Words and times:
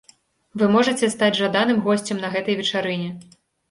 Вы 0.61 0.69
можаце 0.77 1.11
стаць 1.17 1.31
жаданым 1.43 1.87
госцем 1.87 2.25
на 2.27 2.35
гэтай 2.37 2.63
вечарыне. 2.65 3.09